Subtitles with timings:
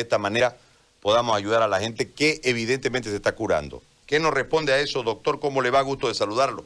[0.00, 0.56] esta manera
[1.00, 3.82] podamos ayudar a la gente que evidentemente se está curando.
[4.06, 5.38] ¿Qué nos responde a eso, doctor?
[5.38, 5.82] ¿Cómo le va?
[5.82, 6.64] Gusto de saludarlo.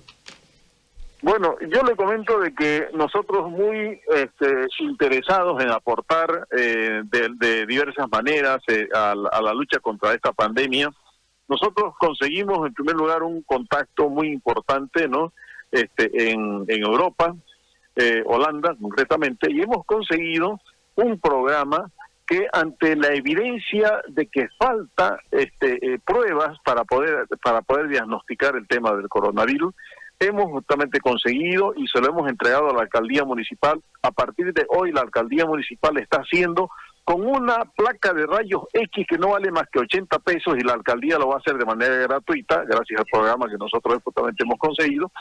[1.22, 8.08] Bueno, yo le comento de que nosotros muy este, interesados en aportar eh, de, diversas
[8.10, 10.90] maneras eh, a, la lucha contra esta pandemia,
[11.46, 15.32] nosotros conseguimos en primer lugar un contacto muy importante, ¿no?
[15.70, 17.34] Este, en, en Europa,
[17.94, 20.60] eh, Holanda concretamente, y hemos conseguido
[20.96, 21.88] un programa
[22.32, 28.66] que ante la evidencia de que falta este, pruebas para poder para poder diagnosticar el
[28.66, 29.74] tema del coronavirus,
[30.18, 33.82] hemos justamente conseguido y se lo hemos entregado a la alcaldía municipal.
[34.00, 36.70] A partir de hoy la alcaldía municipal está haciendo
[37.04, 40.72] con una placa de rayos X que no vale más que 80 pesos y la
[40.72, 44.58] alcaldía lo va a hacer de manera gratuita, gracias al programa que nosotros justamente hemos
[44.58, 45.12] conseguido,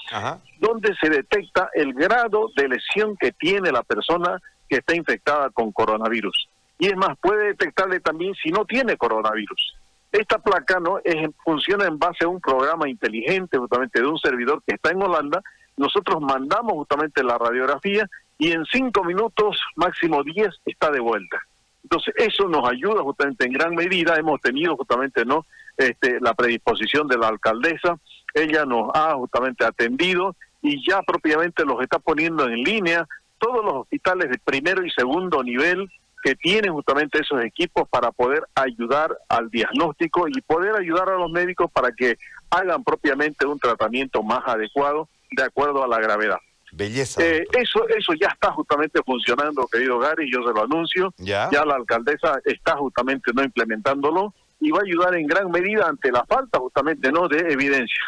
[0.59, 4.39] donde se detecta el grado de lesión que tiene la persona
[4.69, 6.47] que está infectada con coronavirus.
[6.81, 9.75] Y es más, puede detectarle también si no tiene coronavirus.
[10.11, 14.63] Esta placa no es, funciona en base a un programa inteligente justamente de un servidor
[14.65, 15.43] que está en Holanda.
[15.77, 21.37] Nosotros mandamos justamente la radiografía y en cinco minutos, máximo diez, está de vuelta.
[21.83, 24.15] Entonces eso nos ayuda justamente en gran medida.
[24.15, 25.45] Hemos tenido justamente no
[25.77, 27.99] este, la predisposición de la alcaldesa.
[28.33, 33.07] Ella nos ha justamente atendido y ya propiamente los está poniendo en línea
[33.37, 35.87] todos los hospitales de primero y segundo nivel
[36.21, 41.31] que tienen justamente esos equipos para poder ayudar al diagnóstico y poder ayudar a los
[41.31, 42.17] médicos para que
[42.49, 46.37] hagan propiamente un tratamiento más adecuado de acuerdo a la gravedad.
[46.73, 47.21] Belleza.
[47.23, 51.13] Eh, eso eso ya está justamente funcionando, querido Gary, yo se lo anuncio.
[51.17, 51.49] Ya.
[51.51, 56.11] Ya la alcaldesa está justamente no implementándolo y va a ayudar en gran medida ante
[56.11, 58.01] la falta justamente no de evidencia.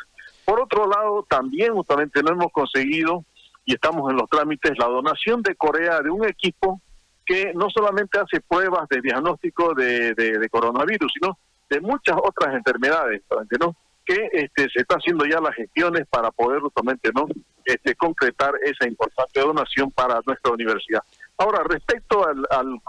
[0.46, 3.26] Por otro lado, también justamente no hemos conseguido
[3.66, 6.82] y estamos en los trámites la donación de Corea de un equipo
[7.26, 11.38] que no solamente hace pruebas de diagnóstico de, de, coronavirus, sino
[11.70, 13.22] de muchas otras enfermedades,
[13.60, 13.76] ¿no?
[14.06, 17.28] que este, se está haciendo ya las gestiones para poder justamente no
[17.66, 21.02] este, concretar esa importante donación para nuestra universidad.
[21.38, 22.80] Ahora, respecto al, al,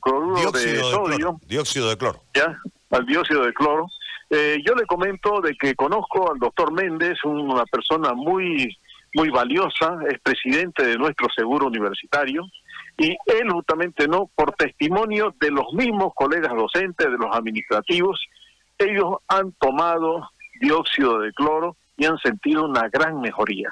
[0.00, 2.58] cloruro de sodio, dióxido de cloro, ya,
[2.90, 3.86] al dióxido de cloro,
[4.30, 8.76] eh, yo le comento de que conozco al doctor Méndez, una persona muy
[9.14, 12.44] muy valiosa, es presidente de nuestro seguro universitario,
[12.98, 18.20] y él justamente no, por testimonio de los mismos colegas docentes, de los administrativos,
[18.78, 20.30] ellos han tomado
[20.60, 23.70] dióxido de cloro y han sentido una gran mejoría.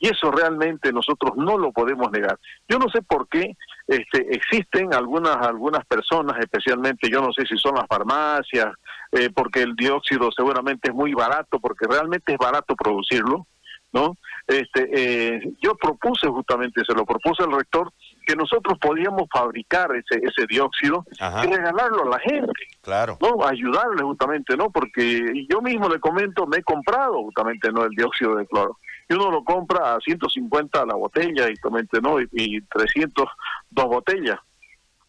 [0.00, 2.38] Y eso realmente nosotros no lo podemos negar.
[2.68, 3.56] Yo no sé por qué
[3.88, 8.74] este, existen algunas algunas personas, especialmente yo no sé si son las farmacias,
[9.12, 13.46] eh, porque el dióxido seguramente es muy barato, porque realmente es barato producirlo,
[13.92, 14.16] ¿no?
[14.48, 17.92] Este, eh, yo propuse justamente, se lo propuse al rector,
[18.26, 22.52] que nosotros podíamos fabricar ese ese dióxido y regalarlo a la gente.
[22.80, 23.18] Claro.
[23.20, 23.46] ¿No?
[23.46, 24.70] Ayudarle justamente, ¿no?
[24.70, 27.84] Porque yo mismo le comento, me he comprado justamente, ¿no?
[27.84, 28.78] El dióxido de cloro.
[29.06, 32.18] Y uno lo compra a 150 la botella, justamente, ¿no?
[32.18, 33.26] Y, y 300
[33.70, 34.38] dos botellas.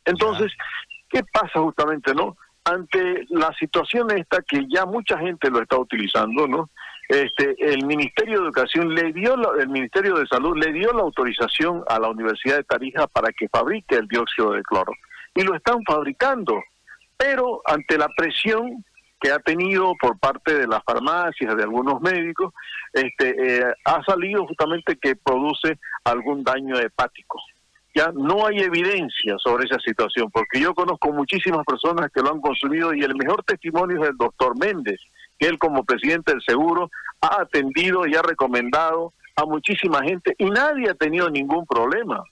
[0.03, 0.51] Entonces,
[1.09, 2.35] ¿qué pasa justamente, no?
[2.65, 6.69] Ante la situación esta que ya mucha gente lo está utilizando, ¿no?
[7.09, 11.83] Este, el Ministerio de Educación le dio, el Ministerio de Salud le dio la autorización
[11.87, 14.93] a la Universidad de Tarija para que fabrique el dióxido de cloro.
[15.33, 16.61] Y lo están fabricando,
[17.17, 18.85] pero ante la presión
[19.19, 22.53] que ha tenido por parte de las farmacias, de algunos médicos,
[22.93, 27.41] este, eh, ha salido justamente que produce algún daño hepático.
[27.95, 32.39] Ya no hay evidencia sobre esa situación, porque yo conozco muchísimas personas que lo han
[32.39, 35.01] consumido y el mejor testimonio es el doctor Méndez,
[35.39, 36.91] que él como presidente del seguro
[37.21, 42.23] ha atendido y ha recomendado a muchísima gente y nadie ha tenido ningún problema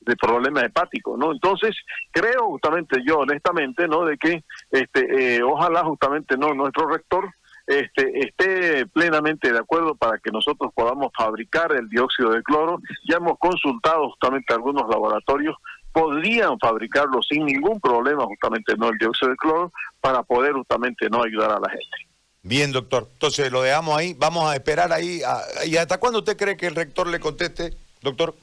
[0.00, 1.32] de problema hepático, ¿no?
[1.32, 1.76] Entonces,
[2.10, 4.04] creo justamente yo honestamente, ¿no?
[4.04, 7.28] De que este eh, ojalá justamente no nuestro rector
[7.68, 12.80] este, esté plenamente de acuerdo para que nosotros podamos fabricar el dióxido de cloro.
[13.08, 15.54] Ya hemos consultado justamente algunos laboratorios,
[15.92, 21.22] podrían fabricarlo sin ningún problema justamente no el dióxido de cloro para poder justamente no
[21.22, 22.07] ayudar a la gente.
[22.48, 23.06] Bien, doctor.
[23.12, 24.14] Entonces lo dejamos ahí.
[24.18, 25.20] Vamos a esperar ahí.
[25.66, 28.34] ¿Y hasta cuándo usted cree que el rector le conteste, doctor?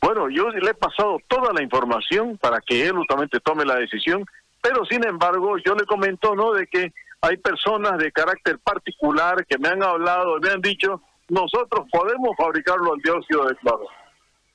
[0.00, 4.24] Bueno, yo le he pasado toda la información para que él justamente tome la decisión,
[4.62, 9.58] pero sin embargo yo le comento, ¿no?, de que hay personas de carácter particular que
[9.58, 13.86] me han hablado, me han dicho, nosotros podemos fabricarlo al dióxido de cloro.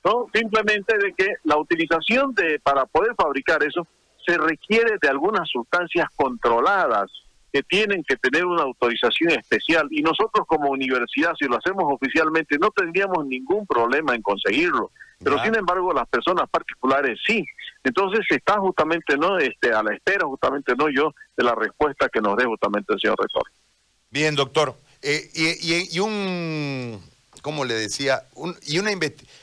[0.04, 0.26] ¿No?
[0.34, 3.86] Simplemente de que la utilización de para poder fabricar eso
[4.26, 7.10] se requiere de algunas sustancias controladas
[7.52, 12.58] que tienen que tener una autorización especial y nosotros como universidad, si lo hacemos oficialmente,
[12.58, 14.92] no tendríamos ningún problema en conseguirlo.
[15.22, 17.44] Pero sin embargo, las personas particulares sí.
[17.84, 22.20] Entonces está justamente no este a la espera justamente no yo de la respuesta que
[22.20, 23.42] nos dé justamente el señor rector.
[24.10, 24.74] Bien, doctor.
[25.02, 27.00] Eh, y, y, un,
[27.42, 28.22] ¿cómo le decía?
[28.34, 28.90] Un, y una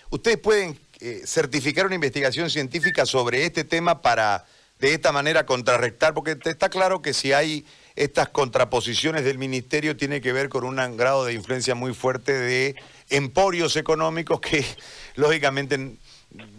[0.10, 4.46] Ustedes pueden eh, certificar una investigación científica sobre este tema para
[4.80, 7.66] de esta manera contrarrestar, porque está claro que si hay
[7.98, 12.76] estas contraposiciones del ministerio tiene que ver con un grado de influencia muy fuerte de
[13.10, 14.64] emporios económicos que
[15.16, 15.98] lógicamente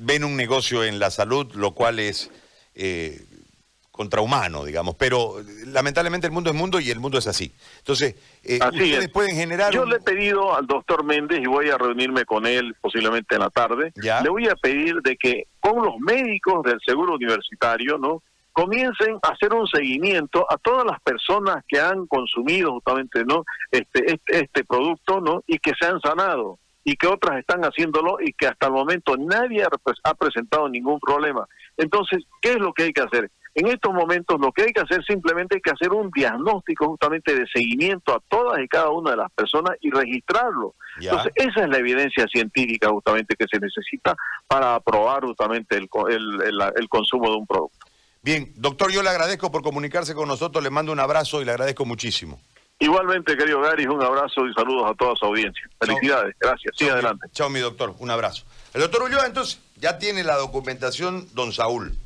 [0.01, 2.31] ven un negocio en la salud, lo cual es
[2.75, 3.23] eh,
[3.93, 4.97] contrahumano, digamos.
[4.97, 5.37] Pero
[5.67, 7.53] lamentablemente el mundo es mundo y el mundo es así.
[7.79, 9.73] Entonces, eh, ustedes pueden generar...
[9.73, 13.43] Yo le he pedido al doctor Méndez, y voy a reunirme con él posiblemente en
[13.43, 18.23] la tarde, le voy a pedir de que con los médicos del seguro universitario, ¿no?
[18.59, 24.15] Comiencen a hacer un seguimiento a todas las personas que han consumido justamente no este,
[24.15, 28.33] este, este producto no y que se han sanado y que otras están haciéndolo y
[28.33, 31.47] que hasta el momento nadie ha presentado ningún problema.
[31.77, 33.31] Entonces, ¿qué es lo que hay que hacer?
[33.55, 37.37] En estos momentos lo que hay que hacer simplemente hay que hacer un diagnóstico justamente
[37.37, 40.75] de seguimiento a todas y cada una de las personas y registrarlo.
[41.01, 44.17] Entonces, esa es la evidencia científica justamente que se necesita
[44.49, 45.89] para aprobar justamente el,
[46.75, 47.88] el consumo de un producto.
[48.29, 51.53] Bien, doctor, yo le agradezco por comunicarse con nosotros, le mando un abrazo y le
[51.53, 52.39] agradezco muchísimo.
[52.79, 55.67] Igualmente, querido Gary, un abrazo y saludos a toda su audiencia.
[55.81, 56.75] Felicidades, gracias.
[56.77, 57.27] Sigue adelante.
[57.33, 58.45] Chao, mi doctor, un abrazo.
[58.75, 61.97] El doctor Ulloa, entonces, ya tiene la documentación, don Saúl.